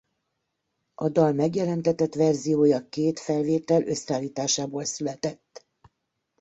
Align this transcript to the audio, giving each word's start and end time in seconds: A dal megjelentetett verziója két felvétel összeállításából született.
A 0.95 1.09
dal 1.09 1.31
megjelentetett 1.33 2.15
verziója 2.15 2.87
két 2.89 3.19
felvétel 3.19 3.87
összeállításából 3.87 4.85
született. 4.85 5.67